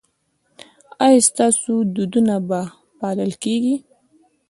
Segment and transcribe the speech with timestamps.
[1.05, 2.59] ایا ستاسو دودونه به
[2.99, 3.75] پالل کیږي؟